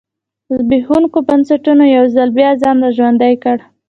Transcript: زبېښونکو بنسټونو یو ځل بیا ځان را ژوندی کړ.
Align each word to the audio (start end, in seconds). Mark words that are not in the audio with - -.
زبېښونکو 0.55 1.17
بنسټونو 1.27 1.83
یو 1.95 2.05
ځل 2.15 2.29
بیا 2.39 2.51
ځان 2.61 2.77
را 2.83 2.89
ژوندی 2.97 3.33
کړ. 3.43 3.57